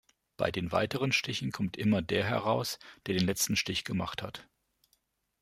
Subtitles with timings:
[0.35, 4.49] Bei den weiteren Stichen kommt immer der heraus, der den letzten Stich gemacht hat.